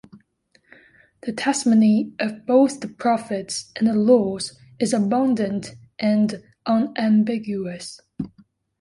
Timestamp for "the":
1.21-1.31, 2.79-2.87, 3.85-3.93